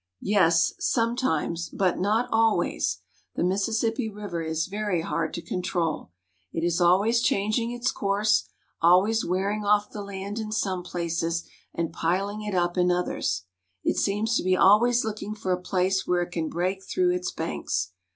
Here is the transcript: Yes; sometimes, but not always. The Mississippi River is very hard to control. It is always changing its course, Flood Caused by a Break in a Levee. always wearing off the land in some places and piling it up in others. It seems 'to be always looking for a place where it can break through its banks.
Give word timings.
Yes; 0.23 0.73
sometimes, 0.79 1.69
but 1.69 1.99
not 1.99 2.27
always. 2.31 3.01
The 3.35 3.43
Mississippi 3.43 4.09
River 4.09 4.41
is 4.41 4.65
very 4.65 5.01
hard 5.01 5.31
to 5.35 5.43
control. 5.43 6.09
It 6.51 6.63
is 6.63 6.81
always 6.81 7.21
changing 7.21 7.69
its 7.69 7.91
course, 7.91 8.39
Flood 8.39 8.39
Caused 8.39 8.49
by 8.49 8.57
a 8.57 8.61
Break 8.63 8.63
in 8.63 8.71
a 8.71 8.87
Levee. 8.87 8.91
always 8.91 9.25
wearing 9.27 9.65
off 9.65 9.91
the 9.91 10.01
land 10.01 10.39
in 10.39 10.51
some 10.51 10.81
places 10.81 11.43
and 11.75 11.93
piling 11.93 12.41
it 12.41 12.55
up 12.55 12.79
in 12.79 12.89
others. 12.89 13.43
It 13.83 13.97
seems 13.97 14.35
'to 14.37 14.41
be 14.43 14.57
always 14.57 15.05
looking 15.05 15.35
for 15.35 15.51
a 15.51 15.61
place 15.61 16.07
where 16.07 16.23
it 16.23 16.31
can 16.31 16.49
break 16.49 16.83
through 16.83 17.11
its 17.11 17.29
banks. 17.31 17.91